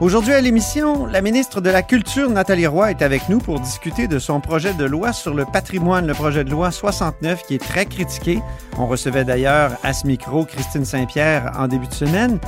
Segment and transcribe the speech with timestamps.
[0.00, 4.08] Aujourd'hui à l'émission, la ministre de la Culture, Nathalie Roy, est avec nous pour discuter
[4.08, 7.62] de son projet de loi sur le patrimoine, le projet de loi 69, qui est
[7.62, 8.42] très critiqué.
[8.76, 12.40] On recevait d'ailleurs à ce micro Christine Saint-Pierre en début de semaine.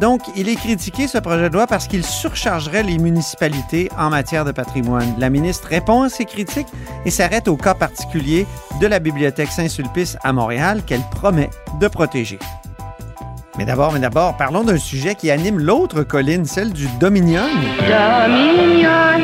[0.00, 4.46] Donc, il est critiqué, ce projet de loi, parce qu'il surchargerait les municipalités en matière
[4.46, 5.14] de patrimoine.
[5.18, 6.68] La ministre répond à ces critiques
[7.04, 8.46] et s'arrête au cas particulier
[8.80, 12.38] de la Bibliothèque Saint-Sulpice à Montréal qu'elle promet de protéger.
[13.58, 17.46] Mais d'abord, mais d'abord, parlons d'un sujet qui anime l'autre colline, celle du Dominion.
[17.80, 19.18] Dominion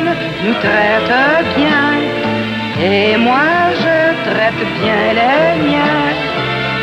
[0.44, 1.92] nous traite bien,
[2.82, 3.44] et moi
[3.76, 6.12] je traite bien les miens.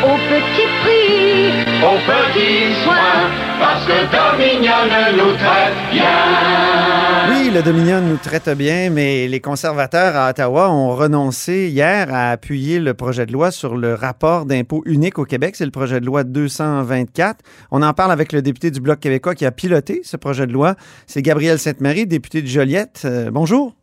[0.04, 1.50] Au petit prix,
[1.82, 7.30] Au petit soin, parce que Dominion nous traite bien.
[7.30, 12.30] Oui, le Dominion nous traite bien, mais les conservateurs à Ottawa ont renoncé hier à
[12.30, 15.56] appuyer le projet de loi sur le rapport d'impôt unique au Québec.
[15.56, 17.44] C'est le projet de loi 224.
[17.70, 20.52] On en parle avec le député du Bloc québécois qui a piloté ce projet de
[20.52, 20.74] loi.
[21.06, 23.02] C'est Gabriel Sainte-Marie, député de Joliette.
[23.04, 23.74] Euh, bonjour.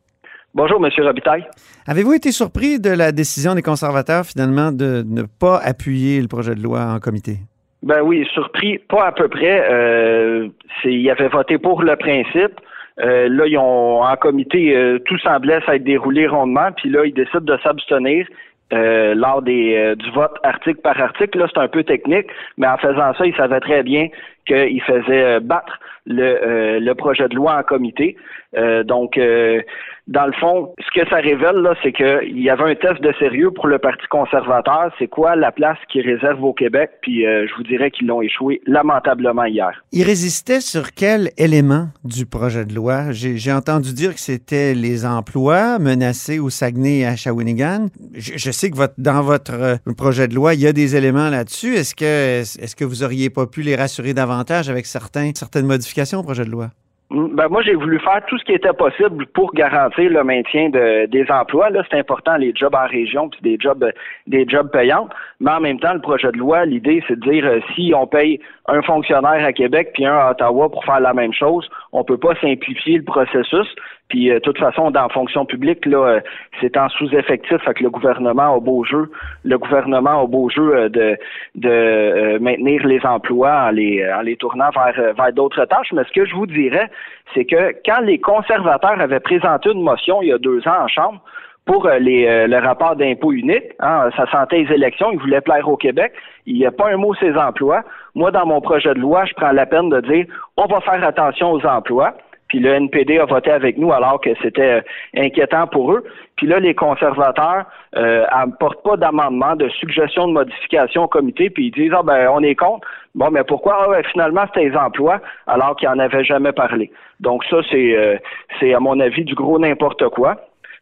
[0.55, 1.45] Bonjour, Monsieur Robitaille.
[1.85, 6.55] Avez-vous été surpris de la décision des conservateurs, finalement, de ne pas appuyer le projet
[6.55, 7.41] de loi en comité?
[7.83, 9.65] Ben oui, surpris, pas à peu près.
[9.69, 10.47] Euh,
[10.83, 12.59] ils avaient voté pour le principe.
[12.99, 17.13] Euh, là, ils ont en comité, euh, tout semblait s'être déroulé rondement, puis là, ils
[17.13, 18.25] décident de s'abstenir.
[18.73, 22.67] euh, lors des, euh, du vote article par article, là, c'est un peu technique, mais
[22.67, 24.09] en faisant ça, ils savaient très bien
[24.45, 28.17] qu'ils faisaient euh, battre le, euh, le projet de loi en comité.
[28.57, 29.61] Euh, donc, euh,
[30.07, 33.13] dans le fond, ce que ça révèle, là, c'est qu'il y avait un test de
[33.19, 34.89] sérieux pour le Parti conservateur.
[34.97, 36.91] C'est quoi la place qu'ils réservent au Québec?
[37.01, 39.83] Puis euh, je vous dirais qu'ils l'ont échoué lamentablement hier.
[39.91, 43.11] Il résistait sur quel élément du projet de loi?
[43.11, 47.87] J'ai entendu dire que c'était les emplois menacés au Saguenay et à Shawinigan.
[48.13, 51.29] Je, je sais que votre, dans votre projet de loi, il y a des éléments
[51.29, 51.75] là-dessus.
[51.75, 56.19] Est-ce que, est-ce que vous auriez pas pu les rassurer davantage avec certains, certaines modifications
[56.19, 56.69] au projet de loi?
[57.09, 61.05] Ben, moi, j'ai voulu faire tout ce qui était possible pour garantir le maintien de,
[61.05, 61.69] des emplois.
[61.69, 63.89] Là, c'est important, les jobs en région, puis des jobs,
[64.27, 65.07] des jobs payants.
[65.39, 68.07] Mais en même temps, le projet de loi, l'idée, c'est de dire euh, si on
[68.07, 72.03] paye un fonctionnaire à Québec puis un à Ottawa pour faire la même chose, on
[72.03, 73.67] peut pas simplifier le processus.
[74.09, 76.19] Puis, euh, de toute façon, dans la fonction publique, là, euh,
[76.61, 79.11] c'est en sous-effectif, fait que le gouvernement a beau jeu.
[79.43, 81.17] Le gouvernement a beau jeu euh, de,
[81.55, 85.91] de euh, maintenir les emplois en les, en les tournant vers, euh, vers d'autres tâches.
[85.91, 86.89] Mais ce que je vous dirais,
[87.33, 90.87] c'est que quand les conservateurs avaient présenté une motion il y a deux ans en
[90.87, 91.21] Chambre
[91.65, 95.41] pour euh, les, euh, le rapport d'impôt unique, hein, ça sentait les élections, ils voulaient
[95.41, 96.13] plaire au Québec,
[96.45, 97.83] il n'y a pas un mot ces emplois.
[98.15, 100.25] Moi, dans mon projet de loi, je prends la peine de dire
[100.55, 102.13] on va faire attention aux emplois.
[102.47, 104.81] Puis le NPD a voté avec nous alors que c'était euh,
[105.15, 106.03] inquiétant pour eux.
[106.35, 107.65] Puis là, les conservateurs
[107.95, 112.29] euh, apportent pas d'amendement, de suggestion de modification au comité, puis ils disent ah ben
[112.31, 112.87] on est contre.
[113.15, 113.87] Bon, mais pourquoi?
[113.93, 116.91] Ah, finalement c'était les emplois alors qu'ils en avaient jamais parlé.
[117.19, 118.17] Donc ça c'est euh,
[118.59, 120.37] c'est à mon avis du gros n'importe quoi.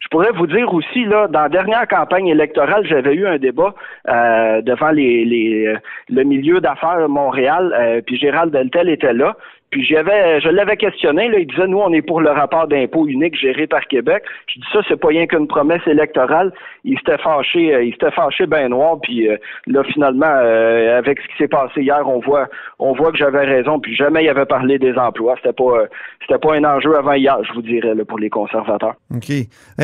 [0.06, 3.74] Je pourrais vous dire aussi, là, dans la dernière campagne électorale, j'avais eu un débat
[4.08, 5.78] euh, devant les, les, euh,
[6.10, 9.36] le milieu d'affaires Montréal, euh, puis Gérald Deltel était là.
[9.76, 13.38] Puis j'avais, je l'avais questionné, il disait nous on est pour le rapport d'impôt unique
[13.38, 14.24] géré par Québec.
[14.48, 16.54] Je dis ça c'est pas rien qu'une promesse électorale.
[16.86, 19.00] Il s'était fâché, euh, il s'était fâché ben noir.
[19.04, 19.36] Puis euh,
[19.68, 22.48] là finalement euh, avec ce qui s'est passé hier, on voit,
[22.80, 23.82] on voit que j'avais raison.
[23.82, 25.36] Puis jamais il avait parlé des emplois.
[25.44, 25.88] C'était pas,
[26.22, 28.96] c'était pas un enjeu avant hier, je vous dirais là, pour les conservateurs.
[29.14, 29.30] OK.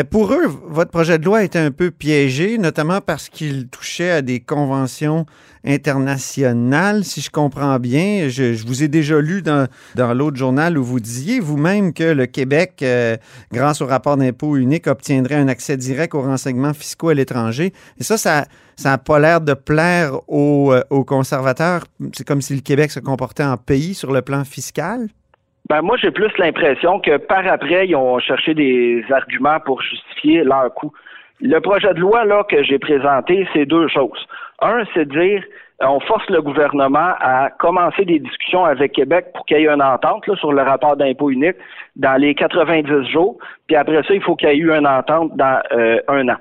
[0.10, 4.22] Pour eux, votre projet de loi était un peu piégé, notamment parce qu'il touchait à
[4.22, 5.26] des conventions
[5.66, 8.30] internationales, si je comprends bien.
[8.30, 12.26] Je vous ai déjà lu dans, dans l'autre journal où vous disiez vous-même que le
[12.26, 13.18] Québec, euh,
[13.52, 17.72] grâce au rapport d'impôt unique, obtiendrait un accès direct aux renseignements fiscaux à l'étranger.
[18.00, 18.46] Et ça, ça
[18.84, 21.82] n'a pas l'air de plaire aux, euh, aux conservateurs.
[22.14, 25.08] C'est comme si le Québec se comportait en pays sur le plan fiscal.
[25.70, 30.44] Ben moi, j'ai plus l'impression que par après, ils ont cherché des arguments pour justifier
[30.44, 30.92] leur coup.
[31.40, 34.28] Le projet de loi là que j'ai présenté, c'est deux choses.
[34.62, 35.44] Un, c'est de dire
[35.82, 39.82] on force le gouvernement à commencer des discussions avec Québec pour qu'il y ait une
[39.82, 41.56] entente là, sur le rapport d'impôt unique
[41.96, 43.38] dans les 90 jours.
[43.68, 46.38] Puis après ça, il faut qu'il y ait eu une entente dans euh, un an.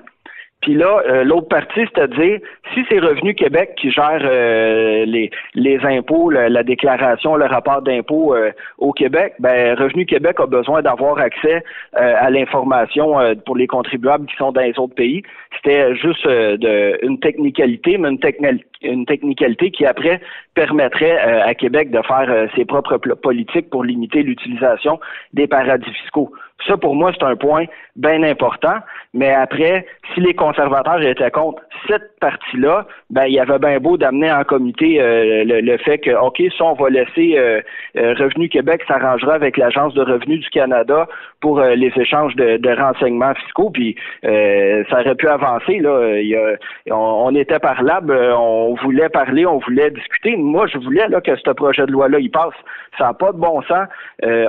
[0.61, 2.39] Puis là, euh, l'autre partie, c'est-à-dire,
[2.73, 8.35] si c'est Revenu Québec qui gère euh, les, les impôts, la, déclaration, le rapport d'impôts
[8.35, 11.63] euh, au Québec, ben Revenu Québec a besoin d'avoir accès
[11.93, 13.15] à l'information
[13.45, 15.23] pour les contribuables qui sont dans les autres pays.
[15.55, 20.21] C'était juste de, une technicalité, mais une, une technicalité qui après
[20.53, 24.99] permettrait à Québec de faire ses propres politiques pour limiter l'utilisation
[25.33, 26.31] des paradis fiscaux.
[26.67, 27.65] Ça, pour moi, c'est un point
[27.95, 28.75] bien important.
[29.13, 33.97] Mais après, si les conservateurs étaient contre cette partie-là, ben il y avait bien beau
[33.97, 37.59] d'amener en comité euh, le, fait que, OK, ça, on va laisser euh,
[37.97, 41.07] euh, Revenu Québec s'arrangera avec l'Agence de revenus du Canada
[41.41, 45.79] pour les échanges de, renseignements fiscaux, puis ça aurait pu avancer.
[45.79, 46.55] Là.
[46.91, 50.35] on, était parlable, on voulait parler, on voulait discuter.
[50.37, 52.53] Moi, je voulais là, que ce projet de loi-là, il passe.
[52.99, 53.87] Ça n'a pas de bon sens.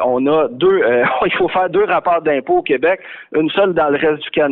[0.04, 0.82] on a deux,
[1.24, 3.00] il faut faire deux rapports d'impôts au Québec,
[3.34, 4.51] une seule dans le reste du Canada.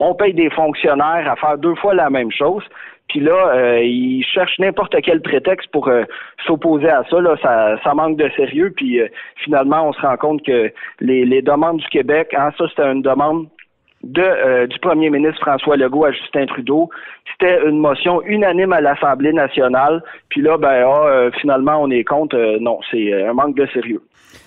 [0.00, 2.62] On paye des fonctionnaires à faire deux fois la même chose.
[3.08, 6.04] Puis là, euh, ils cherchent n'importe quel prétexte pour euh,
[6.46, 7.36] s'opposer à ça, là.
[7.82, 7.94] ça.
[7.94, 8.72] manque de sérieux.
[8.76, 9.08] Puis euh,
[9.44, 13.46] finalement, on se rend compte que les, demandes du Québec, hein, ça c'était une demande
[14.02, 16.90] de, du premier ministre François Legault à Justin Trudeau.
[17.32, 20.02] C'était une motion unanime à l'Assemblée nationale.
[20.28, 22.36] Puis là, ben ah, finalement, on est contre.
[22.60, 24.02] non, c'est un manque de sérieux.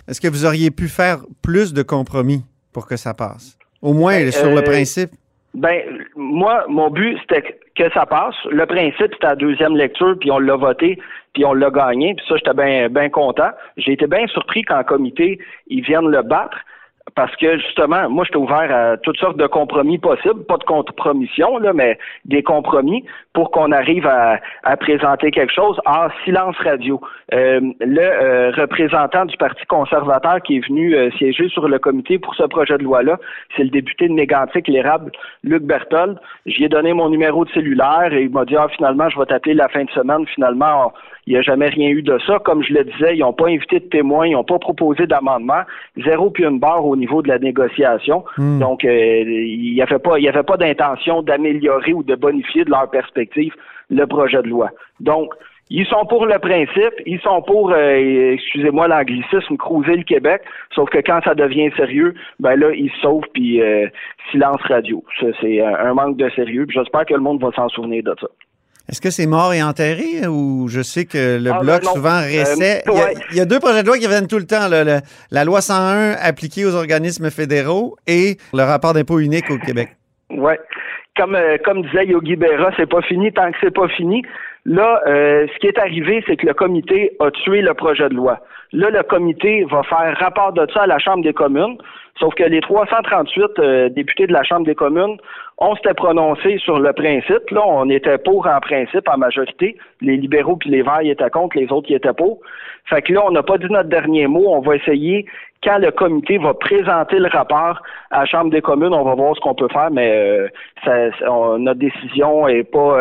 [0.08, 2.44] Est-ce que vous auriez pu faire plus de compromis
[2.74, 3.58] pour que ça passe?
[3.81, 5.12] Au moins ben, sur le principe.
[5.54, 5.81] Ben,
[6.16, 8.36] moi, mon but, c'était que ça passe.
[8.52, 11.00] Le principe, c'était la deuxième lecture, puis on l'a voté,
[11.34, 12.14] puis on l'a gagné.
[12.16, 13.52] Puis ça, j'étais bien bien content.
[13.78, 16.58] J'ai été bien surpris qu'en comité, ils viennent le battre
[17.16, 20.64] parce que justement, moi, je suis ouvert à toutes sortes de compromis possibles, pas de
[20.64, 23.04] compromission, là, mais des compromis
[23.34, 24.40] pour qu'on arrive à,
[24.78, 27.02] présenter quelque chose en silence radio.
[27.34, 32.18] Euh, le euh, représentant du Parti conservateur qui est venu euh, siéger sur le comité
[32.18, 33.18] pour ce projet de loi-là,
[33.56, 35.12] c'est le député de Mégantic, l'érable,
[35.44, 36.18] Luc Berthold.
[36.46, 39.26] J'y ai donné mon numéro de cellulaire et il m'a dit, ah, finalement, je vais
[39.26, 40.26] t'appeler la fin de semaine.
[40.28, 40.94] Finalement,
[41.30, 42.40] il n'y a jamais rien eu de ça.
[42.40, 45.62] Comme je le disais, ils n'ont pas invité de témoins, ils n'ont pas proposé d'amendement.
[46.04, 48.26] Zéro puis une barre au niveau de la négociation.
[48.38, 48.58] Hmm.
[48.58, 52.66] Donc, euh, il n'y avait pas, il y avait pas d'intention d'améliorer ou de bonifier
[52.66, 53.54] de leur perspective
[53.92, 54.72] le projet de loi.
[55.02, 55.31] Donc,
[55.70, 60.42] ils sont pour le principe, ils sont pour, euh, excusez-moi l'anglicisme, cruiser le Québec,
[60.74, 63.86] sauf que quand ça devient sérieux, ben là, ils se sauvent, puis euh,
[64.31, 65.04] silence radio.
[65.20, 68.28] C'est un manque de sérieux, j'espère que le monde va s'en souvenir de ça.
[68.90, 72.26] Est-ce que c'est mort et enterré ou je sais que le ah, bloc souvent euh,
[72.26, 72.82] réessaie?
[73.32, 74.68] il, y a, deux projets de loi qui viennent tout le temps.
[74.68, 79.90] la loi 101 appliquée aux organismes fédéraux et le rapport d'impôt unique au Québec.
[80.32, 80.54] Oui.
[81.16, 84.24] Comme, euh, comme disait Yogi Berra, c'est pas fini tant que c'est pas fini.
[84.69, 88.13] Là, euh, ce qui est arrivé, c'est que le comité a tué le projet de
[88.13, 88.39] loi.
[88.71, 91.77] Là, le comité va faire rapport de ça à la Chambre des communes.
[92.19, 95.18] Sauf que les 338 députés de la Chambre des communes
[95.62, 97.50] on s'était prononcé sur le principe.
[97.51, 99.77] Là, on était pour en principe en majorité.
[100.00, 102.39] Les libéraux puis les verts étaient contre, les autres qui étaient pour.
[102.86, 104.45] Fait que là, on n'a pas dit notre dernier mot.
[104.48, 105.25] On va essayer,
[105.64, 109.36] quand le comité va présenter le rapport à la Chambre des communes, on va voir
[109.36, 110.50] ce qu'on peut faire, mais
[110.88, 112.98] euh, notre décision est pas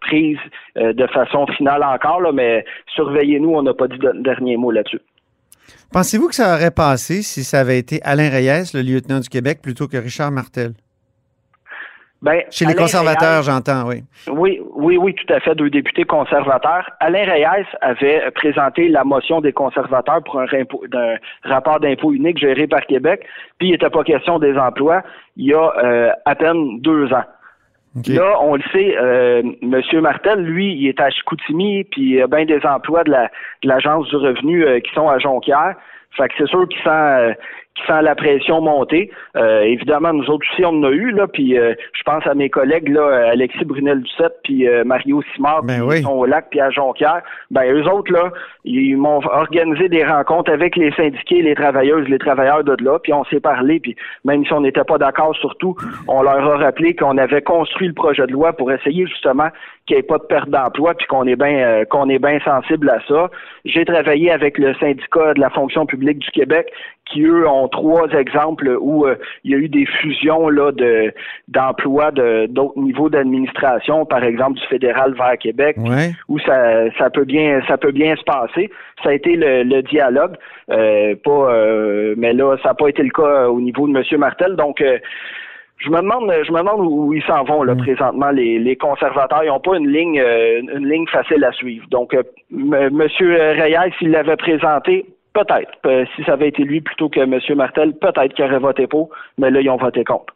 [0.00, 0.38] prise
[0.76, 5.00] euh, de façon finale encore, mais surveillez-nous, on n'a pas dit notre dernier mot là-dessus.
[5.92, 9.60] Pensez-vous que ça aurait passé si ça avait été Alain Reyes, le lieutenant du Québec,
[9.62, 10.72] plutôt que Richard Martel?
[12.20, 14.02] Ben, Chez les conservateurs, j'entends, oui.
[14.28, 16.90] Oui, oui, oui, tout à fait, deux députés conservateurs.
[16.98, 20.46] Alain Reyes avait présenté la motion des conservateurs pour un,
[21.44, 23.24] rapport d'impôt unique géré par Québec,
[23.58, 25.02] puis il n'était pas question des emplois
[25.36, 27.24] il y a euh, à peine deux ans.
[28.06, 30.00] Là, on le sait, euh, M.
[30.00, 33.12] Martel, lui, il est à Chicoutimi, puis il y a bien des emplois de
[33.62, 35.74] l'Agence du revenu euh, qui sont à Jonquière.
[36.16, 37.34] Fait que c'est sûr qu'il sent, euh,
[37.86, 39.10] sent la pression monter.
[39.36, 42.34] Euh, évidemment, nous autres aussi, on en a eu, là, puis euh, je pense à
[42.34, 46.70] mes collègues, là, Alexis Brunel-Ducette, puis Mario Simard, ben qui sont au lac, puis à
[46.70, 47.22] Jonquière.
[47.50, 48.30] Ben, eux autres, là,
[48.64, 53.12] ils m'ont organisé des rencontres avec les syndiqués, les travailleuses, les travailleurs de là, puis
[53.12, 56.56] on s'est parlé, puis même si on n'était pas d'accord sur tout, on leur a
[56.58, 59.48] rappelé qu'on avait construit le projet de loi pour essayer justement
[59.86, 62.90] qu'il n'y ait pas de perte d'emploi, puis qu'on est bien qu'on est bien sensible
[62.90, 63.30] à ça.
[63.64, 66.70] J'ai travaillé avec le syndicat de la fonction publique du Québec
[67.10, 71.12] qui eux ont trois exemples où euh, il y a eu des fusions là de
[71.48, 75.76] d'emplois de d'autres niveaux d'administration, par exemple du fédéral vers Québec,
[76.28, 78.70] où ça ça peut bien ça peut bien se passer.
[79.02, 80.34] Ça a été le, dialogue,
[80.70, 84.20] euh, pas euh, mais là ça n'a pas été le cas au niveau de M.
[84.20, 84.82] Martel, donc
[85.78, 88.30] je me demande, je me demande où ils s'en vont là présentement.
[88.30, 91.86] Les, les conservateurs, ils n'ont pas une ligne, une ligne facile à suivre.
[91.90, 92.16] Donc,
[92.50, 95.06] Monsieur Reyes, s'il l'avait présenté,
[95.38, 95.70] Peut-être.
[95.86, 97.38] Euh, si ça avait été lui plutôt que M.
[97.56, 100.34] Martel, peut-être qu'il aurait voté pour, mais là, ils ont voté contre.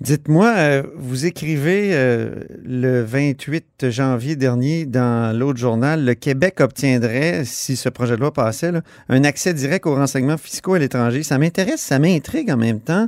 [0.00, 7.44] Dites-moi, euh, vous écrivez euh, le 28 janvier dernier dans l'autre journal, le Québec obtiendrait,
[7.44, 8.72] si ce projet de loi passait,
[9.08, 11.22] un accès direct aux renseignements fiscaux à l'étranger.
[11.22, 13.06] Ça m'intéresse, ça m'intrigue en même temps,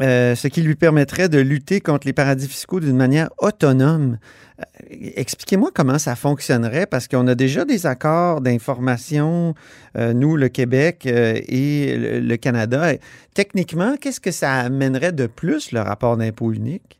[0.00, 4.18] euh, ce qui lui permettrait de lutter contre les paradis fiscaux d'une manière autonome.
[4.60, 4.64] Euh,
[5.16, 9.54] Expliquez-moi comment ça fonctionnerait, parce qu'on a déjà des accords d'information,
[9.96, 12.92] euh, nous, le Québec euh, et le, le Canada.
[13.34, 16.98] Techniquement, qu'est-ce que ça amènerait de plus, le rapport d'impôt unique,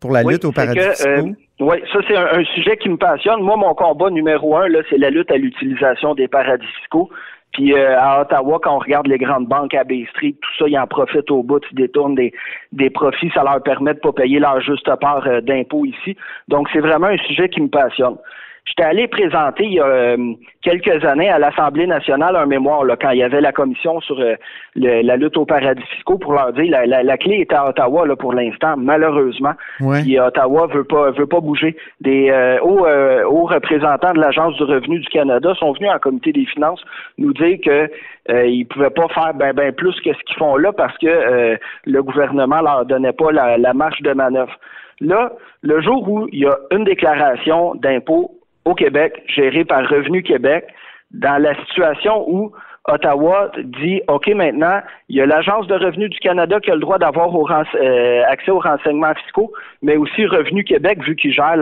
[0.00, 1.36] pour la Oui, lutte aux paradis que, fiscaux?
[1.60, 3.40] oui, ça c'est un, un sujet qui me passionne.
[3.42, 7.08] Moi, mon combat numéro un, là, c'est la lutte à l'utilisation des paradis fiscaux.
[7.52, 10.68] Puis euh, à Ottawa, quand on regarde les grandes banques à Bay Street, tout ça,
[10.68, 12.32] ils en profitent au bout, ils détournent des,
[12.72, 16.16] des profits, ça leur permet de pas payer leur juste part euh, d'impôts ici.
[16.48, 18.16] Donc c'est vraiment un sujet qui me passionne.
[18.64, 20.16] J'étais allé présenter il y a euh,
[20.62, 24.18] quelques années à l'Assemblée nationale un mémoire là, quand il y avait la commission sur
[24.20, 24.34] euh,
[24.76, 27.68] le- la lutte aux paradis fiscaux pour leur dire la, la, la clé est à
[27.68, 29.52] Ottawa là, pour l'instant, malheureusement.
[29.80, 30.02] Ouais.
[30.02, 31.76] Puis Ottawa veut pas veut pas bouger.
[32.00, 35.98] Des euh, hauts, euh, hauts représentants de l'Agence du revenu du Canada sont venus en
[35.98, 36.82] comité des finances
[37.18, 37.90] nous dire que
[38.30, 41.06] euh, ils pouvaient pas faire ben ben plus que ce qu'ils font là parce que
[41.08, 44.56] euh, le gouvernement leur donnait pas la, la marge de manœuvre.
[45.00, 48.30] Là, le jour où il y a une déclaration d'impôt
[48.64, 50.66] au Québec gérée par Revenu Québec,
[51.10, 52.52] dans la situation où
[52.88, 56.80] Ottawa dit OK maintenant, il y a l'Agence de revenus du Canada qui a le
[56.80, 59.52] droit d'avoir euh, accès aux renseignements fiscaux,
[59.82, 61.56] mais aussi Revenu Québec vu qu'il gère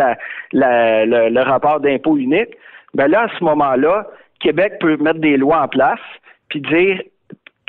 [0.52, 2.56] le rapport d'impôt unique.
[2.94, 4.06] Ben là, à ce moment-là,
[4.40, 6.00] Québec peut mettre des lois en place
[6.48, 7.00] puis dire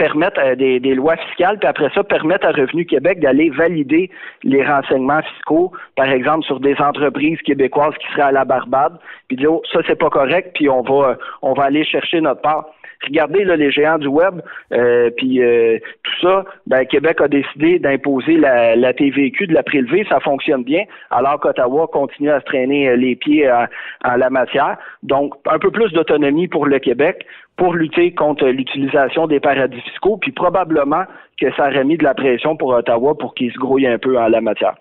[0.01, 4.09] permettre euh, des, lois fiscales, puis après ça, permettre à Revenu Québec d'aller valider
[4.43, 9.37] les renseignements fiscaux, par exemple, sur des entreprises québécoises qui seraient à la Barbade, puis
[9.37, 12.65] dire oh, ça c'est pas correct, puis on va on va aller chercher notre part.
[13.05, 14.41] Regardez là, les géants du web,
[14.73, 19.63] euh, puis euh, tout ça, ben, Québec a décidé d'imposer la, la TVQ, de la
[19.63, 24.29] prélever, ça fonctionne bien, alors qu'Ottawa continue à se traîner euh, les pieds en, la
[24.29, 24.77] matière.
[25.03, 27.25] Donc, un peu plus d'autonomie pour le Québec
[27.57, 31.03] pour lutter contre l'utilisation des paradis fiscaux, puis probablement
[31.39, 34.17] que ça aurait mis de la pression pour Ottawa pour qu'il se grouille un peu
[34.19, 34.75] en la matière.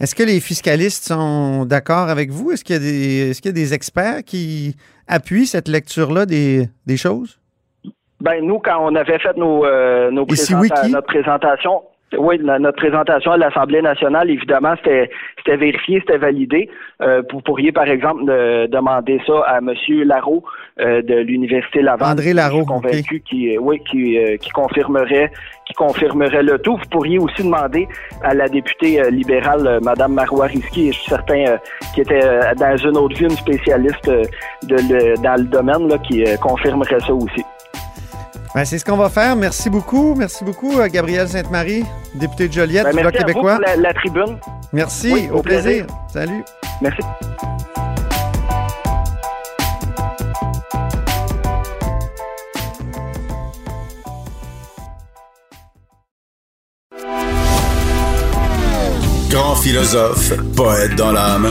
[0.00, 2.50] Est-ce que les fiscalistes sont d'accord avec vous?
[2.52, 4.76] Est-ce qu'il y a des, est-ce qu'il y a des experts qui
[5.08, 7.38] appuient cette lecture-là des, des choses?
[8.20, 11.82] Ben nous, quand on avait fait nos, euh, nos présenta- oui, notre présentation,
[12.18, 16.70] oui, notre présentation à l'Assemblée nationale, évidemment, c'était c'était vérifié, c'était validé.
[17.02, 19.72] Euh, vous pourriez, par exemple, de- demander ça à M.
[20.04, 20.44] Larreau
[20.80, 22.12] euh, de l'Université Laval.
[22.12, 25.30] André suis convaincu qui, euh, oui, qui, euh, qui confirmerait
[25.66, 26.76] qui confirmerait le tout.
[26.76, 27.88] Vous pourriez aussi demander
[28.22, 31.56] à la députée euh, libérale, euh, Mme Marois Risky, et je suis certain euh,
[31.94, 32.20] qui était
[32.56, 37.00] dans une autre vie une spécialiste de le- dans le domaine, là, qui euh, confirmerait
[37.00, 37.42] ça aussi.
[38.56, 39.36] Ben, c'est ce qu'on va faire.
[39.36, 40.14] Merci beaucoup.
[40.14, 41.84] Merci beaucoup, euh, Gabriel Sainte-Marie,
[42.14, 43.52] député de Joliette Ben, du Bloc merci à vous québécois.
[43.56, 44.38] pour la, la tribune.
[44.72, 45.84] Merci, Oui, au au plaisir.
[45.84, 45.86] plaisir.
[46.10, 46.42] Salut.
[46.80, 47.02] Merci.
[59.30, 61.50] Grand philosophe, poète dans l'âme,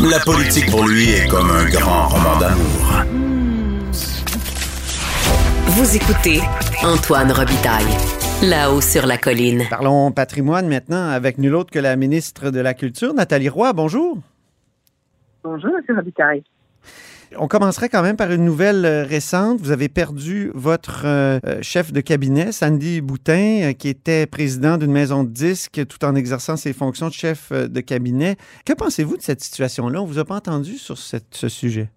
[0.00, 3.27] la politique pour lui est comme un grand roman d'amour.
[5.78, 6.40] Vous écoutez
[6.82, 7.86] Antoine Robitaille,
[8.42, 9.62] là-haut sur la colline.
[9.70, 13.72] Parlons patrimoine maintenant avec nul autre que la ministre de la Culture, Nathalie Roy.
[13.72, 14.18] Bonjour.
[15.44, 15.96] Bonjour, M.
[15.96, 16.42] Robitaille.
[17.38, 19.60] On commencerait quand même par une nouvelle euh, récente.
[19.60, 24.78] Vous avez perdu votre euh, euh, chef de cabinet, Sandy Boutin, euh, qui était président
[24.78, 28.36] d'une maison de disques tout en exerçant ses fonctions de chef de cabinet.
[28.64, 30.02] Que pensez-vous de cette situation-là?
[30.02, 31.88] On vous a pas entendu sur cette- ce sujet.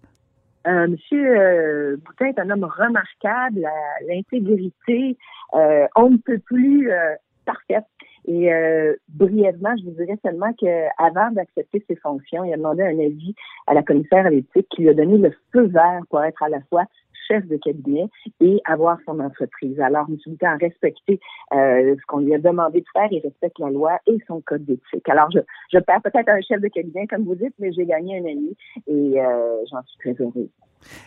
[0.66, 5.16] Euh, Monsieur euh, Boutin est un homme remarquable, à l'intégrité,
[5.54, 7.14] euh, on ne peut plus euh,
[7.44, 7.84] parfaite.
[8.26, 12.98] Et euh, brièvement, je vous dirais seulement qu'avant d'accepter ses fonctions, il a demandé un
[12.98, 13.34] avis
[13.66, 16.48] à la commissaire à l'éthique qui lui a donné le feu vert pour être à
[16.48, 16.84] la fois
[17.32, 18.08] chef de cabinet
[18.40, 19.80] et avoir son entreprise.
[19.80, 20.16] Alors, M.
[20.26, 21.20] Boutin a respecté
[21.54, 24.64] euh, ce qu'on lui a demandé de faire, il respecte la loi et son code
[24.64, 25.08] d'éthique.
[25.08, 25.38] Alors, je,
[25.72, 28.56] je perds peut-être un chef de cabinet, comme vous dites, mais j'ai gagné un ami
[28.86, 30.48] et euh, j'en suis très heureuse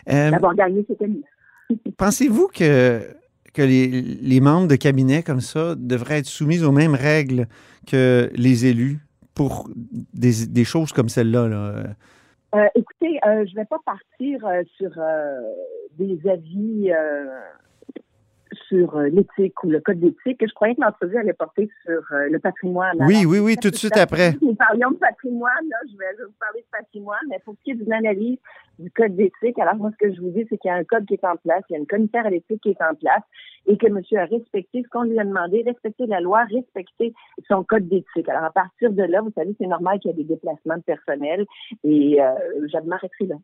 [0.06, 1.22] d'avoir gagné cet ami.
[1.98, 3.00] Pensez-vous que,
[3.52, 7.46] que les, les membres de cabinet comme ça devraient être soumis aux mêmes règles
[7.86, 9.00] que les élus
[9.34, 9.68] pour
[10.14, 11.48] des, des choses comme celle-là?
[11.48, 11.84] là?
[12.56, 14.90] Euh, écoutez, euh, je ne vais pas partir euh, sur
[15.98, 16.90] des avis
[18.68, 20.38] sur euh, l'éthique ou le code d'éthique.
[20.40, 22.96] Je croyais que l'entrevue allait porter sur euh, le patrimoine.
[23.00, 24.32] Oui, Alors, oui, oui, tout de suite après.
[24.42, 27.54] Nous parlions de patrimoine, là, je vais je vais vous parler de patrimoine, mais pour
[27.54, 28.38] ce qui est d'une analyse
[28.78, 29.58] du code d'éthique.
[29.58, 31.24] Alors, moi, ce que je vous dis, c'est qu'il y a un code qui est
[31.24, 33.22] en place, il y a une commissaire à l'éthique qui est en place
[33.66, 37.14] et que monsieur a respecté ce qu'on lui a demandé, respecter la loi, respecter
[37.48, 38.28] son code d'éthique.
[38.28, 40.82] Alors, à partir de là, vous savez, c'est normal qu'il y ait des déplacements de
[40.82, 41.46] personnel
[41.84, 43.36] et euh, m'arrêterai là.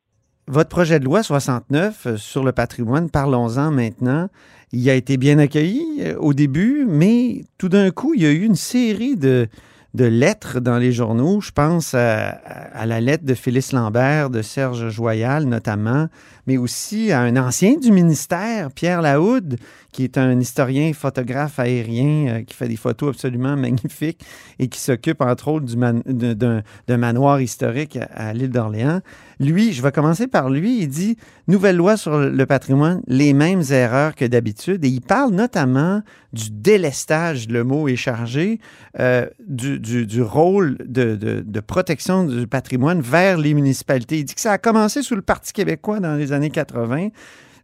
[0.49, 4.29] Votre projet de loi 69 euh, sur le patrimoine, parlons-en maintenant,
[4.73, 8.33] il a été bien accueilli euh, au début, mais tout d'un coup, il y a
[8.33, 9.49] eu une série de,
[9.95, 11.41] de lettres dans les journaux.
[11.41, 16.09] Je pense à, la lettre de Félix Lambert, de Serge Joyal notamment,
[16.47, 19.59] mais aussi à un ancien du ministère, Pierre Laoud,
[19.93, 24.25] qui est un historien photographe aérien euh, qui fait des photos absolument magnifiques
[24.59, 29.01] et qui s'occupe entre autres d'un manoir historique à, l'île d'Orléans.
[29.39, 33.63] Lui, je vais commencer par lui, il dit Nouvelle loi sur le patrimoine, les mêmes
[33.71, 38.61] erreurs que d'habitude, et il parle notamment du délestage, le mot est chargé,
[38.99, 44.19] euh, du, rôle de, de, protection du patrimoine vers les municipalités.
[44.19, 47.09] Il dit que ça a commencé sous le Parti québécois dans les années 80.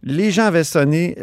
[0.02, 1.16] Les gens avaient sonné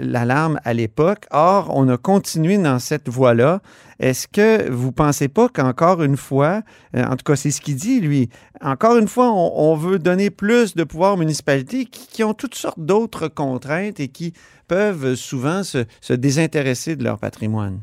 [0.00, 1.26] l'alarme à l'époque.
[1.30, 3.60] Or, on a continué dans cette voie-là.
[4.00, 6.62] Est-ce que vous ne pensez pas qu'encore une fois,
[6.94, 8.28] euh, en tout cas, c'est ce qu'il dit, lui,
[8.60, 12.80] encore une fois, on, veut donner plus de pouvoir aux municipalités qui, ont toutes sortes
[12.80, 14.32] d'autres contraintes et qui
[14.68, 17.80] peuvent souvent se, désintéresser de leur patrimoine?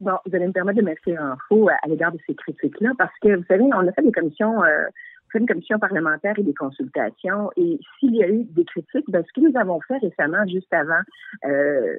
[0.00, 3.12] Bon, vous allez me permettre de mettre en faux à, l'égard de ces critiques-là, parce
[3.22, 4.86] que, vous savez, on a fait des commissions euh,
[5.38, 7.50] une commission parlementaire et des consultations.
[7.56, 10.72] Et s'il y a eu des critiques, ben, ce que nous avons fait récemment, juste
[10.72, 11.00] avant,
[11.46, 11.96] euh,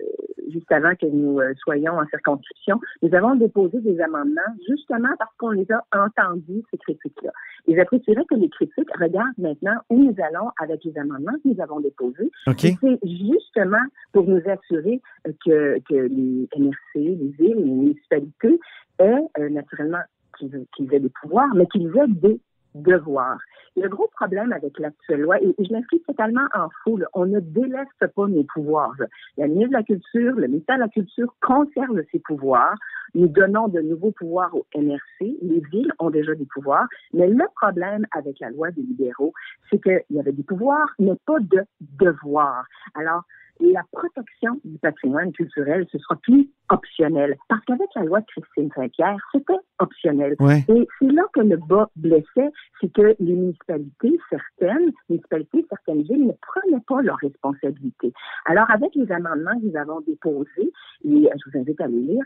[0.52, 5.34] juste avant que nous euh, soyons en circonscription, nous avons déposé des amendements justement parce
[5.38, 7.32] qu'on les a entendus, ces critiques-là.
[7.68, 11.62] Et j'apprécierais que les critiques regardent maintenant où nous allons avec les amendements que nous
[11.62, 12.32] avons déposés.
[12.48, 12.76] Okay.
[12.82, 15.02] C'est justement pour nous assurer
[15.46, 18.60] que, que les MRC, les villes, les municipalités
[19.00, 20.02] aient euh, naturellement
[20.38, 22.40] qu'ils aient des pouvoirs, mais qu'ils aient des
[22.76, 23.38] devoir.
[23.78, 27.88] Le gros problème avec l'actuelle loi, et je m'inscris totalement en faux, on ne délaisse
[28.00, 28.96] pas nos pouvoirs.
[29.38, 32.76] La ministre de la Culture, le ministère de la Culture conserve ses pouvoirs.
[33.14, 35.38] Nous donnons de nouveaux pouvoirs au MRC.
[35.42, 36.88] Les villes ont déjà des pouvoirs.
[37.14, 39.34] Mais le problème avec la loi des libéraux,
[39.70, 42.66] c'est qu'il y avait des pouvoirs, mais pas de devoirs.
[42.96, 43.24] Alors,
[43.62, 47.38] la protection du patrimoine culturel, ce sera plus optionnel.
[47.50, 50.36] Parce qu'avec la loi de Christine Saint-Pierre, c'était optionnel.
[50.70, 56.28] Et c'est là que le bas blessait, c'est que les municipalités, certaines municipalités, certaines villes
[56.28, 58.14] ne prenaient pas leurs responsabilités.
[58.46, 60.72] Alors, avec les amendements que nous avons déposés,
[61.04, 62.24] et je vous invite à les lire,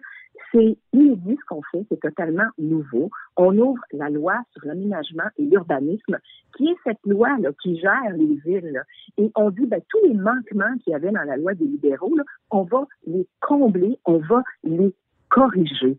[0.52, 3.10] c'est inédit ce qu'on fait, c'est totalement nouveau.
[3.38, 6.18] On ouvre la loi sur l'aménagement et l'urbanisme,
[6.56, 8.82] qui est cette loi là, qui gère les villes.
[9.18, 12.14] Et on dit, ben, tous les manquements qu'il y avait dans la loi des libéraux,
[12.52, 14.94] on va les combler, on va les
[15.30, 15.98] corriger.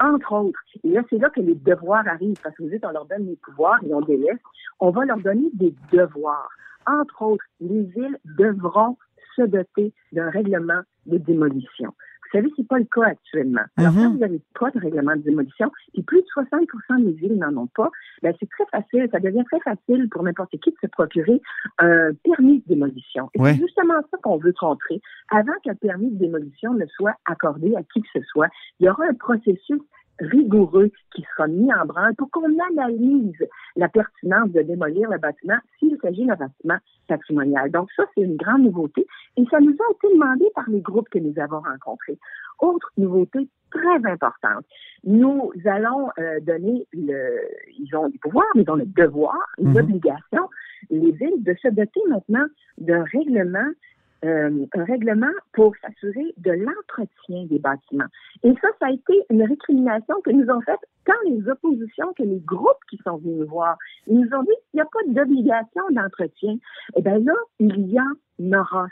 [0.00, 2.92] Entre autres, et là, c'est là que les devoirs arrivent, parce que vous dites, on
[2.92, 4.38] leur donne les pouvoirs et on délaisse.
[4.78, 6.48] On va leur donner des devoirs.
[6.86, 8.96] Entre autres, les villes devront
[9.34, 11.92] se doter d'un règlement de démolition.
[12.32, 13.62] Vous savez, c'est pas le cas actuellement.
[13.76, 14.12] Alors, quand mhm.
[14.12, 17.66] vous n'avez pas de règlement de démolition, puis plus de 60% des villes n'en ont
[17.68, 17.90] pas,
[18.22, 21.40] ben, c'est très facile, ça devient très facile pour n'importe qui de se procurer
[21.78, 23.30] un permis de démolition.
[23.34, 25.00] Et c'est justement ça qu'on veut contrer.
[25.30, 28.48] Avant qu'un permis de démolition ne soit accordé à qui que ce soit,
[28.80, 29.80] il y aura un processus
[30.20, 35.58] rigoureux qui sera mis en branle pour qu'on analyse la pertinence de démolir le bâtiment
[35.78, 37.70] s'il s'agit d'un bâtiment patrimonial.
[37.70, 41.08] Donc ça, c'est une grande nouveauté et ça nous a été demandé par les groupes
[41.08, 42.18] que nous avons rencontrés.
[42.60, 44.64] Autre nouveauté très importante,
[45.04, 47.40] nous allons euh, donner le,
[47.78, 49.76] ils ont des pouvoirs, mais ils ont le devoir, une mhm.
[49.76, 50.48] obligation,
[50.90, 52.46] les villes de se doter maintenant
[52.78, 53.68] d'un règlement
[54.24, 58.08] euh, un règlement pour s'assurer de l'entretien des bâtiments.
[58.42, 62.22] Et ça, ça a été une récrimination que nous ont faite tant les oppositions que
[62.22, 63.76] les groupes qui sont venus nous voir.
[64.06, 66.56] Ils nous ont dit qu'il n'y a pas d'obligation d'entretien.
[66.96, 68.04] Eh bien là, il y a
[68.56, 68.86] aura.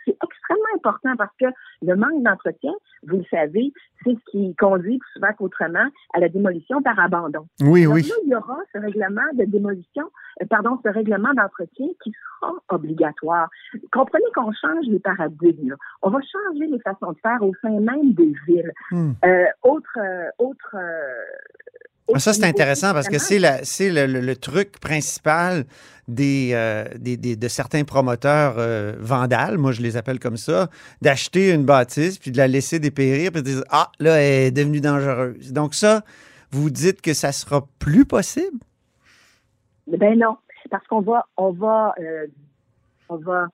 [0.47, 1.47] Extrêmement important parce que
[1.83, 2.73] le manque d'entretien,
[3.07, 3.73] vous le savez,
[4.05, 7.47] c'est ce qui conduit plus souvent qu'autrement à la démolition par abandon.
[7.61, 8.03] Oui, oui.
[8.03, 10.05] Là, il y aura ce règlement de démolition,
[10.43, 13.49] euh, pardon, ce règlement d'entretien qui sera obligatoire.
[13.93, 15.77] Comprenez qu'on change les paradigmes.
[16.03, 18.73] On va changer les façons de faire au sein même des villes.
[18.91, 19.13] Hmm.
[19.25, 20.77] Euh, autre, euh, autre
[22.17, 25.65] ça, c'est intéressant parce que c'est le, truc principal
[26.09, 30.69] des, euh, de certains promoteurs euh, vandales, moi je les appelle comme ça,
[31.03, 34.51] d'acheter une bâtisse puis de la laisser dépérir puis de dire Ah, là, elle est
[34.53, 35.53] devenue dangereuse.
[35.53, 36.03] Donc, ça,
[36.51, 38.59] vous dites que ça sera plus possible?
[39.87, 40.37] Ben non,
[40.71, 42.27] parce qu'on va, on va, euh,
[43.09, 43.47] on va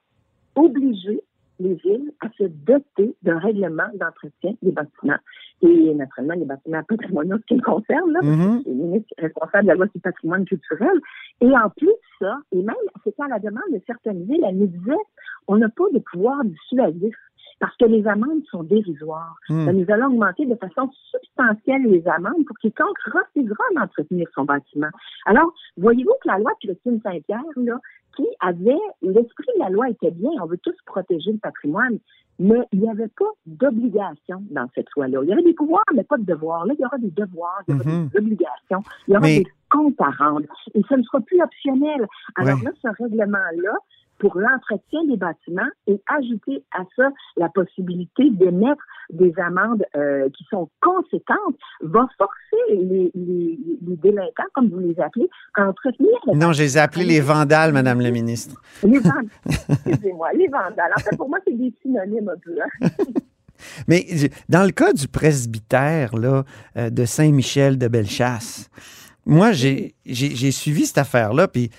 [0.55, 1.21] obliger
[1.59, 5.19] les villes à se doter d'un règlement d'entretien des bâtiments.
[5.61, 8.63] Et naturellement, les bâtiments patrimoniaux, ce qui me concerne, là, Mhm.
[8.65, 10.99] le ministre responsable de la loi du patrimoine culturel.
[11.41, 14.57] Et en plus de ça, et même, c'était à la demande de certaines villes, elle
[14.57, 14.91] nous disait,
[15.47, 17.15] on n'a pas de pouvoir dissuasif
[17.59, 19.35] parce que les amendes sont dérisoires.
[19.49, 19.69] Hmm.
[19.71, 24.89] Nous allons augmenter de façon substantielle les amendes pour quiconque refusera d'entretenir son bâtiment.
[25.25, 27.77] Alors, voyez-vous que la loi de Christine Saint-Pierre, là,
[28.15, 31.97] qui avait, l'esprit de la loi était bien, on veut tous protéger le patrimoine,
[32.39, 35.19] mais il n'y avait pas d'obligation dans cette loi-là.
[35.23, 36.65] Il y avait des pouvoirs, mais pas de devoirs.
[36.65, 38.07] Là, il y aura des devoirs, il y aura Mhm.
[38.09, 40.45] des obligations, il y aura Mais- des comptes à rendre.
[40.75, 42.07] Et ce ne sera plus optionnel.
[42.35, 42.65] Alors Ouais.
[42.65, 43.75] là, ce règlement-là,
[44.23, 50.45] pour l'entretien des bâtiments et ajouter à ça la possibilité d'émettre des amendes euh, qui
[50.49, 56.35] sont conséquentes, va forcer les, les, les délinquants, comme vous les appelez, à entretenir les
[56.37, 58.61] Non, je les ai appelés les vandales, Madame la ministre.
[58.81, 59.27] les vandales.
[59.69, 60.93] Excusez-moi, les vandales.
[60.97, 62.55] En fait, pour moi, c'est des synonymes un peu.
[62.61, 62.87] hein.
[63.89, 64.05] Mais
[64.47, 66.43] dans le cas du presbytère là,
[66.77, 68.69] euh, de Saint-Michel de Bellechasse,
[69.25, 69.95] moi, j'ai
[70.51, 71.69] suivi cette affaire-là, puis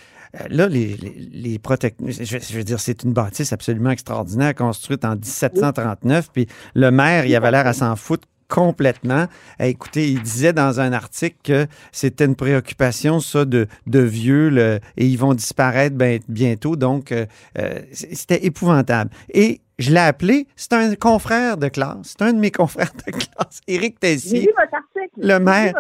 [0.49, 5.14] là, les, les, les protect- je, veux dire, c'est une bâtisse absolument extraordinaire, construite en
[5.16, 9.27] 1739, puis le maire, il avait l'air à s'en foutre complètement.
[9.59, 14.81] Eh, écoutez, il disait dans un article que c'était une préoccupation, ça, de, de vieux,
[14.97, 17.27] et ils vont disparaître ben- bientôt, donc euh,
[17.59, 19.11] euh, c'était épouvantable.
[19.33, 23.13] Et je l'ai appelé, c'est un confrère de classe, c'est un de mes confrères de
[23.13, 24.41] classe, Éric J'ai Tessier.
[24.43, 25.11] lu votre article.
[25.17, 25.75] Le maire.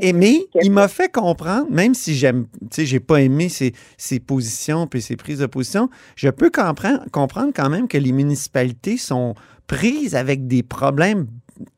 [0.00, 3.72] Et mais il m'a fait comprendre, même si j'aime, tu sais, j'ai pas aimé ses,
[3.96, 8.12] ses positions puis ses prises de position, je peux comprendre, comprendre quand même que les
[8.12, 9.34] municipalités sont
[9.66, 11.26] prises avec des problèmes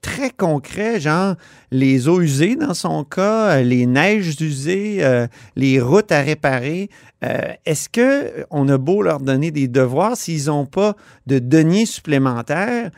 [0.00, 1.34] très concrets, genre
[1.70, 6.90] les eaux usées dans son cas, euh, les neiges usées, euh, les routes à réparer.
[7.24, 11.86] Euh, Est-ce que on a beau leur donner des devoirs s'ils n'ont pas de deniers
[11.86, 12.90] supplémentaires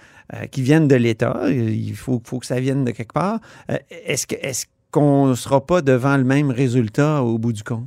[0.51, 3.39] qui viennent de l'État, il faut, faut que ça vienne de quelque part.
[3.91, 7.87] Est-ce qu'on ne sera pas devant le même résultat au bout du compte?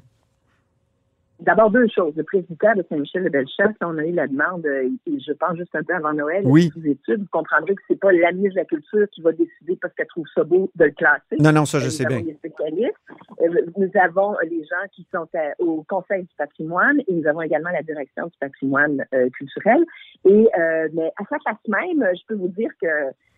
[1.42, 2.14] D'abord, deux choses.
[2.18, 5.56] Le président de Saint-Michel de Bellechasse, on a eu la demande, euh, et je pense
[5.58, 6.70] juste un peu avant Noël, Oui.
[6.74, 7.22] sous études.
[7.22, 10.08] Vous comprendrez que c'est pas la ministre de la Culture qui va décider parce qu'elle
[10.08, 11.38] trouve ça beau de le classer.
[11.40, 12.26] Non, non, ça, je nous sais avons bien.
[12.26, 12.98] des spécialistes.
[13.42, 13.48] Euh,
[13.78, 17.42] Nous avons euh, les gens qui sont à- au Conseil du patrimoine et nous avons
[17.42, 19.86] également la direction du patrimoine euh, culturel.
[20.26, 22.88] Et euh, mais à sa place même, je peux vous dire que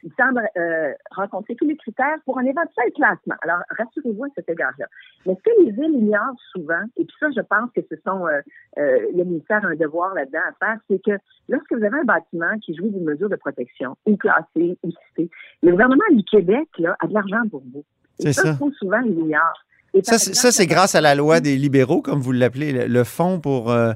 [0.04, 3.36] il semble euh, rencontrer tous les critères pour un éventuel classement.
[3.42, 4.86] Alors, rassurez-vous à cet égard-là.
[5.26, 8.28] Mais ce que les villes ignorent souvent, et puis ça, je pense que ce sont,
[8.28, 8.42] euh,
[8.78, 11.18] euh, le ministère a un devoir là-dedans à faire, c'est que
[11.50, 15.30] lorsque vous avez un bâtiment qui jouit d'une mesure de protection, ou classé, ou cité,
[15.62, 17.84] le gouvernement du Québec là, a de l'argent pour vous.
[18.20, 18.54] Et C'est ça.
[18.56, 19.66] trop souvent, il ignore.
[19.94, 23.04] Et Ça, ça, c'est grâce à la loi des libéraux, comme vous l'appelez, le, le
[23.04, 23.94] fonds pour euh,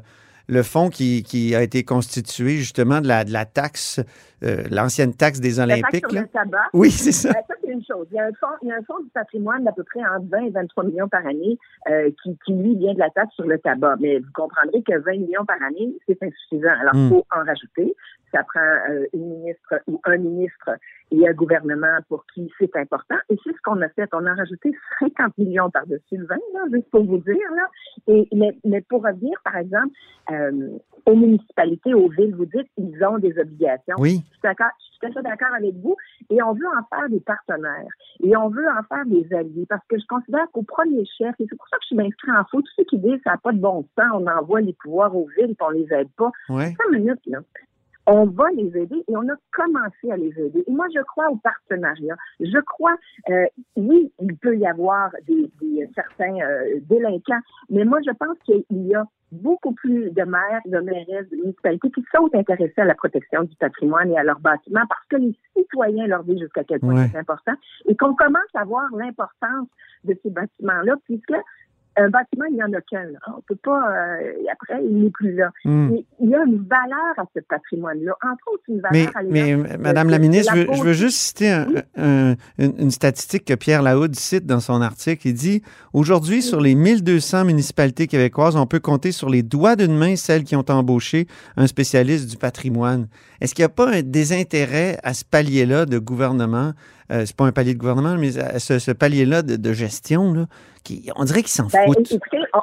[0.48, 4.00] le fonds qui, qui a été constitué justement de la, de la taxe,
[4.44, 6.06] euh, l'ancienne taxe des la taxe Olympiques.
[6.12, 7.34] sur le tabac, Oui, c'est ça.
[7.34, 8.08] Ben, ça, c'est une chose.
[8.12, 10.02] Il y, a un fonds, il y a un fonds du patrimoine d'à peu près
[10.02, 11.58] entre 20 et 23 millions par année
[11.90, 13.96] euh, qui, qui, lui, vient de la taxe sur le tabac.
[14.00, 16.74] Mais vous comprendrez que 20 millions par année, c'est insuffisant.
[16.82, 17.10] Alors, il Mm.
[17.10, 17.96] faut en rajouter.
[18.36, 20.72] Ça prend euh, une ministre ou un ministre
[21.10, 23.16] et un gouvernement pour qui c'est important.
[23.30, 24.10] Et c'est ce qu'on a fait.
[24.12, 27.36] On a rajouté 50 millions par-dessus le 20, là, juste pour vous dire.
[27.56, 27.68] Là.
[28.08, 29.94] Et, mais, mais pour revenir, par exemple,
[30.32, 33.96] euh, aux municipalités, aux villes, vous dites qu'ils ont des obligations.
[34.00, 34.22] Oui.
[34.26, 35.96] Je suis d'accord, je suis tout à fait d'accord avec vous.
[36.30, 37.88] Et on veut en faire des partenaires.
[38.22, 39.66] Et on veut en faire des alliés.
[39.70, 42.32] Parce que je considère qu'au premier chef, et c'est pour ça que je suis inscrit
[42.32, 44.60] en faux, tous ceux qui disent que ça n'a pas de bon sens, on envoie
[44.60, 46.32] les pouvoirs aux villes et on les aide pas.
[46.50, 46.74] Ouais.
[46.78, 47.40] Cinq minutes, là.
[48.08, 50.64] On va les aider et on a commencé à les aider.
[50.68, 52.16] Et moi, je crois au partenariat.
[52.40, 52.96] Je crois,
[53.30, 58.38] euh, oui, il peut y avoir des, des certains euh, délinquants, mais moi, je pense
[58.46, 62.86] qu'il y a beaucoup plus de maires, de mairesses, de municipalités qui sont intéressés à
[62.86, 66.64] la protection du patrimoine et à leur bâtiment parce que les citoyens leur disent jusqu'à
[66.64, 67.08] quel point Ouais.
[67.12, 67.54] c'est important
[67.88, 69.68] et qu'on commence à voir l'importance
[70.04, 71.34] de ces bâtiments-là puisque
[71.98, 73.04] un bâtiment, il n'y en a qu'un.
[73.06, 73.20] là.
[73.38, 75.52] On peut pas, euh, après, il n'est plus là.
[75.64, 75.90] Hmm.
[75.92, 78.14] Mais il y a une valeur à ce patrimoine-là.
[78.24, 80.80] Entre autres, une valeur Mais, à mais Madame de- la ministre, la je veux, je
[80.80, 80.94] veux beauté.
[80.98, 85.28] juste citer un- un- une, une statistique que Pierre Lahoud cite dans son article.
[85.28, 85.62] Il dit
[85.94, 90.44] Aujourd'hui, sur les 1200 municipalités québécoises, on peut compter sur les doigts d'une main celles
[90.44, 91.28] qui ont embauché
[91.58, 93.08] un spécialiste du patrimoine.
[93.42, 96.74] Est-ce qu'il n'y a pas un désintérêt à ce palier-là de gouvernement?
[97.12, 100.34] Euh, C'est pas un palier de gouvernement, mais à ce, ce palier-là de, de gestion,
[100.34, 100.46] là,
[100.86, 102.12] qui, on dirait qu'ils s'en Ben, foutent.
[102.12, 102.60] écoutez, on,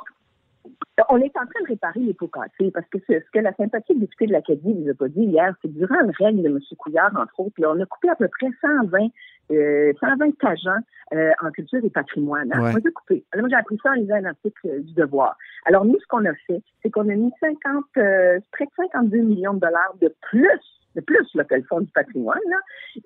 [1.09, 3.53] on est en train de réparer les pots cassés parce que ce, ce que la
[3.55, 6.49] sympathique députée de l'Acadie nous a pas dit hier, c'est que durant le règne de
[6.49, 6.59] M.
[6.79, 9.09] Couillard, entre autres, là, on a coupé à peu près 120,
[9.51, 10.71] euh, 120 agents
[11.15, 12.51] euh, en culture et patrimoine.
[12.53, 12.63] Hein.
[12.63, 12.73] Ouais.
[12.75, 13.25] On les a coupés.
[13.33, 15.37] Alors, moi, j'ai appris ça en lisant un article euh, du Devoir.
[15.67, 19.19] Alors, nous, ce qu'on a fait, c'est qu'on a mis 50, euh, près de 52
[19.19, 20.49] millions de dollars de plus
[20.95, 22.39] de plus là, que le Fonds du patrimoine.
[22.49, 22.57] Là.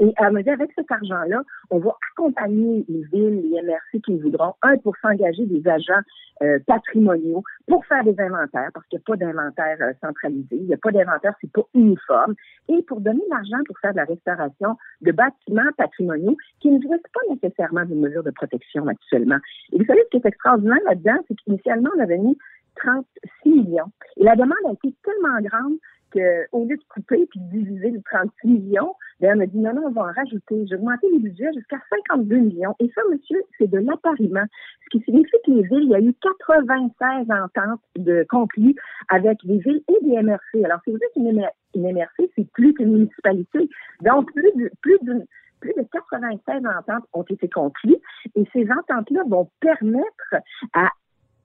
[0.01, 4.19] Et elle me dit, avec cet argent-là, on va accompagner les villes, les MRC qui
[4.19, 6.03] voudront, un, pour s'engager des agents
[6.43, 10.67] euh, patrimoniaux pour faire des inventaires, parce qu'il n'y a pas d'inventaire euh, centralisé, il
[10.67, 12.35] n'y a pas d'inventaire, c'est pas uniforme,
[12.69, 17.01] et pour donner l'argent pour faire de la restauration de bâtiments patrimoniaux qui ne jouissent
[17.13, 19.39] pas nécessairement d'une mesure de protection actuellement.
[19.73, 22.37] Et vous savez, ce qui est extraordinaire là-dedans, c'est qu'initialement, on avait mis
[22.77, 23.91] 36 millions.
[24.17, 25.79] Et la demande a été tellement grande
[26.13, 29.75] qu'au lieu de couper puis de diviser les 36 millions, ben, on a dit non,
[29.75, 30.67] non, on va en rajouter.
[30.67, 32.75] J'ai augmenté les budgets jusqu'à 52 millions.
[32.81, 34.45] Et ça, monsieur, c'est de l'appariement.
[34.85, 36.15] Ce qui signifie que les villes, il y a eu
[36.47, 38.75] 96 ententes de conclues
[39.09, 40.65] avec les villes et des MRC.
[40.65, 43.69] Alors, si vous êtes une, MR une MRC, c'est plus qu'une municipalité.
[44.03, 45.25] Donc, plus de, plus d'une
[45.61, 47.97] plus de 96 ententes ont été conclues
[48.35, 50.35] et ces ententes-là vont permettre
[50.75, 50.91] à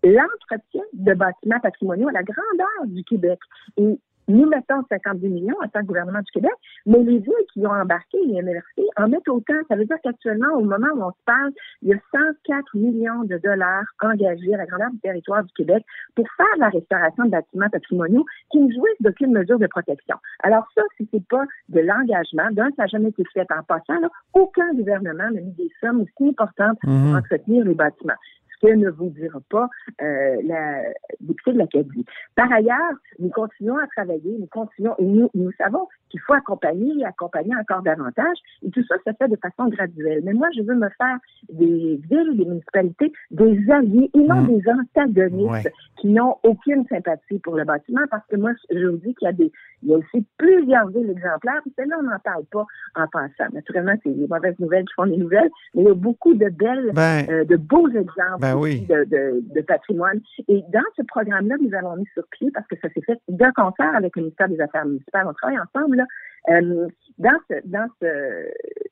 [0.03, 3.39] l'entretien de bâtiments patrimoniaux à la grandeur du Québec.
[3.77, 3.99] Et
[4.31, 6.51] nous mettons 52 millions en tant que gouvernement du Québec,
[6.85, 9.53] mais les villes qui ont embarqué les MRC en mettent autant.
[9.67, 13.23] Ça veut dire qu'actuellement, au moment où on se parle, il y a 104 millions
[13.23, 15.83] de dollars engagés à la grandeur du territoire du Québec
[16.15, 20.15] pour faire la restauration de bâtiments patrimoniaux qui ne jouissent d'aucune mesure de protection.
[20.43, 23.99] Alors ça, si c'est pas de l'engagement, d'un, ça n'a jamais été fait en passant,
[23.99, 27.15] là, aucun gouvernement n'a mis des sommes aussi importantes pour Mhm.
[27.15, 28.13] entretenir les bâtiments
[28.61, 29.69] que ne vous dira pas
[30.01, 30.81] euh, la
[31.19, 32.05] députée de l'Acadie.
[32.35, 36.93] Par ailleurs, nous continuons à travailler, nous continuons, et nous, nous savons qu'il faut accompagner
[36.99, 40.21] et accompagner encore davantage, et tout ça se fait de façon graduelle.
[40.23, 41.17] Mais moi, je veux me faire
[41.51, 44.47] des villes, des municipalités, des alliés et non Mm.
[44.47, 45.73] des antagonistes Ouais.
[45.99, 49.29] qui n'ont aucune sympathie pour le bâtiment, parce que moi, je vous dis qu'il y
[49.29, 49.51] a des,
[49.83, 52.65] il y a aussi plusieurs villes exemplaires, puis celles-là, on n'en parle pas
[52.95, 53.51] en passant.
[53.53, 56.49] Naturellement, c'est les mauvaises nouvelles qui font les nouvelles, mais il y a beaucoup de
[56.49, 58.81] belles Ben, euh, de beaux exemples Ben oui.
[58.81, 60.21] de, de, de patrimoine.
[60.47, 63.45] Et dans ce programme-là, nous avons mis sur pied, parce que ça s'est fait de
[63.55, 66.05] concert avec le ministère des Affaires municipales, on travaille ensemble, là,
[66.49, 67.55] euh, dans ce...
[67.65, 68.07] Dans ce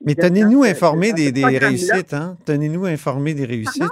[0.06, 2.38] mais tenez-nous informés des, des réussites, hein?
[2.45, 3.84] Tenez-nous informés des réussites.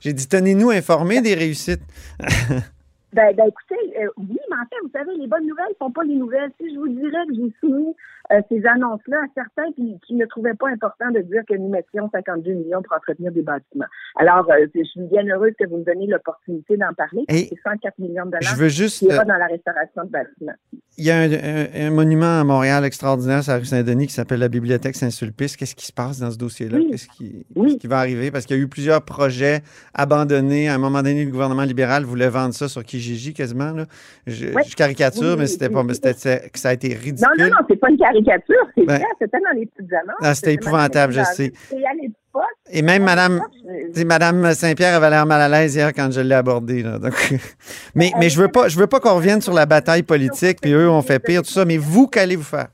[0.00, 1.82] J'ai dit, tenez-nous informés des réussites.
[3.14, 6.04] Ben, ben écoutez, euh, oui, mais en fait, vous savez, les bonnes nouvelles font pas
[6.04, 6.50] les nouvelles.
[6.60, 7.94] Si je vous dirais que j'ai soumis
[8.32, 11.68] euh, ces annonces-là à certains qui, qui ne trouvaient pas important de dire que nous
[11.70, 13.86] mettions 52 millions pour entretenir des bâtiments.
[14.16, 17.24] Alors, euh, je suis bien heureuse que vous me donniez l'opportunité d'en parler.
[17.28, 18.98] Et C'est 104 millions de Je dollars veux juste.
[18.98, 20.52] qui dans la restauration de bâtiments.
[20.98, 24.12] Il y a un, un- un monument à Montréal extraordinaire sur la rue Saint-Denis qui
[24.12, 25.56] s'appelle la Bibliothèque Saint-Sulpice.
[25.56, 26.76] Qu'est-ce qui se passe dans ce dossier-là?
[26.76, 26.88] Oui.
[26.90, 27.78] Qu'est-ce qui, Oui.
[27.78, 28.30] qui va arriver?
[28.30, 29.62] Parce qu'il y a eu plusieurs projets
[29.94, 30.68] abandonnés.
[30.68, 32.84] À un moment donné, le gouvernement libéral voulait vendre ça sur
[33.34, 33.72] Quasiment.
[33.72, 33.86] Là.
[34.26, 36.12] Je, caricature, Oui, mais c'était pas, mais c'était,
[36.54, 37.26] ça a été ridicule.
[37.38, 40.16] Non, non, non, c'est pas une caricature, c'est Ben, vrai, c'était dans les petites annonces.
[40.20, 41.52] ah, c'était épouvantable, je sais.
[42.70, 43.40] Et même Madame,
[44.06, 46.82] Madame Saint-Pierre avait l'air mal à l'aise hier quand je l'ai abordée.
[46.82, 46.98] Là.
[46.98, 47.34] Donc,
[47.94, 50.72] mais, mais je veux pas, je veux pas qu'on revienne sur la bataille politique, puis
[50.72, 51.64] eux ont fait pire, tout ça.
[51.64, 52.68] Mais vous, qu'allez-vous faire?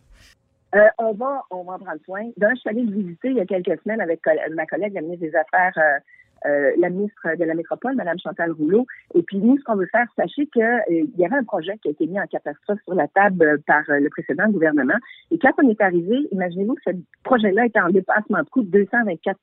[0.75, 2.23] Euh, on va, on va en prendre soin.
[2.37, 4.21] D'un, je suis allée visiter il y a quelques semaines avec
[4.55, 5.99] ma collègue, la ministre des Affaires, euh,
[6.47, 8.87] euh, la ministre de la Métropole, Mme Chantal Rouleau.
[9.15, 11.91] Et puis nous, ce qu'on veut faire, sachez qu'il y avait un projet qui a
[11.91, 14.99] été mis en catastrophe sur la table euh, par euh, le précédent gouvernement.
[15.31, 18.71] Et quand on est arrivé, imaginez-vous que ce projet-là était en dépassement de coût de
[18.71, 19.39] 224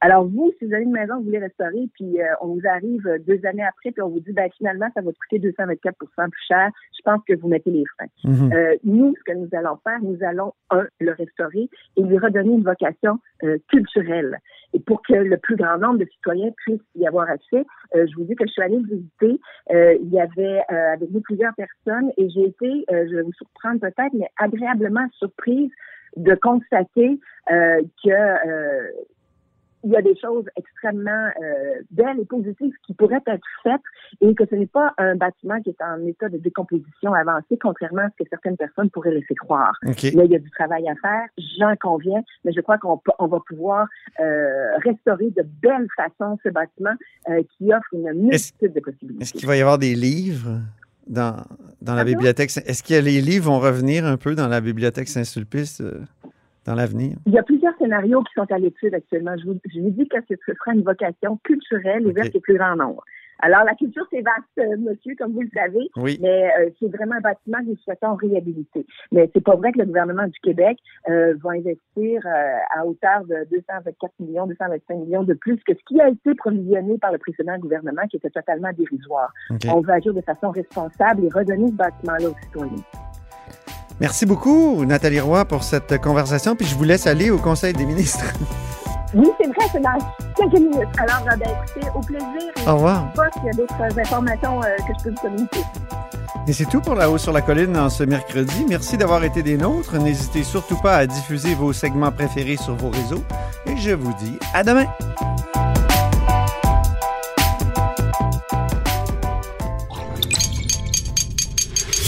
[0.00, 3.06] Alors vous, si vous avez une maison vous voulez restaurer, puis euh, on vous arrive
[3.06, 5.96] euh, deux années après, puis on vous dit, ben finalement, ça va te coûter 224
[5.96, 6.08] plus
[6.46, 8.06] cher, je pense que vous mettez les freins.
[8.24, 8.52] Mhm.
[8.52, 12.52] Euh, nous, ce que nous allons faire, nous allons, un, le restaurer et lui redonner
[12.52, 14.38] une vocation euh, culturelle.
[14.74, 18.16] Et pour que le plus grand nombre de citoyens puissent y avoir accès, euh, je
[18.16, 19.40] vous dis que je suis allée visiter.
[19.70, 23.22] Euh, il y avait euh, avec nous plusieurs personnes et j'ai été, euh, je vais
[23.22, 25.70] vous surprendre peut-être, mais agréablement surprise
[26.16, 27.18] de constater
[27.50, 28.10] euh, que
[29.84, 33.80] il y a des choses extrêmement euh, belles et positives qui pourraient être faites
[34.20, 38.02] et que ce n'est pas un bâtiment qui est en état de décomposition avancée, contrairement
[38.02, 39.74] à ce que certaines personnes pourraient laisser croire.
[39.86, 40.02] OK.
[40.14, 41.26] Là, il y a du travail à faire,
[41.58, 43.86] j'en conviens, mais je crois qu'on on va pouvoir
[44.20, 46.94] euh, restaurer de belle façon ce bâtiment
[47.28, 49.22] euh, qui offre une multitude de possibilités.
[49.22, 50.60] Est-ce qu'il va y avoir des livres
[51.06, 51.36] dans,
[51.82, 52.50] dans la bibliothèque?
[52.56, 55.82] Est-ce que les livres vont revenir un peu dans la bibliothèque Saint-Sulpice
[56.64, 57.16] dans l'avenir?
[57.26, 59.36] Il y a plusieurs scénarios qui sont à l'étude actuellement.
[59.38, 62.36] Je vous, je vous dis que ce sera une vocation culturelle ouverte Ok.
[62.36, 63.02] au plus grand nombre.
[63.40, 65.90] Alors, la culture, c'est vaste, euh, monsieur, comme vous le savez.
[65.96, 66.18] Oui.
[66.22, 68.86] Mais euh, c'est vraiment un bâtiment que nous souhaitons réhabiliter.
[69.12, 70.78] Mais c'est pas vrai que le gouvernement du Québec
[71.10, 75.80] euh, va investir euh, à hauteur de 224 millions, 225 millions de plus que ce
[75.86, 79.32] qui a été provisionné par le précédent gouvernement, qui était totalement dérisoire.
[79.68, 82.84] On va agir de façon responsable et redonner ce bâtiment-là aux citoyens.
[84.00, 86.56] Merci beaucoup, Nathalie Roy, pour cette conversation.
[86.56, 88.24] Puis je vous laisse aller au Conseil des ministres.
[89.16, 89.96] Oui, c'est vrai, c'est dans
[90.36, 90.88] quelques minutes.
[90.98, 92.26] Alors, ben, écoutez, au plaisir.
[92.56, 93.12] Et Au revoir.
[93.14, 95.60] je sais pas s'il y a d'autres informations euh, que je peux vous communiquer.
[96.48, 98.66] Et c'est tout pour La Haut sur la Colline en ce mercredi.
[98.68, 99.96] Merci d'avoir été des nôtres.
[99.98, 103.22] N'hésitez surtout pas à diffuser vos segments préférés sur vos réseaux.
[103.66, 104.86] Et je vous dis à demain.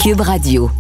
[0.03, 0.71] Cube Radio.